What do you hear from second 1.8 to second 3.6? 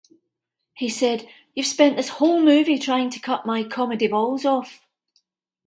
this whole movie trying to cut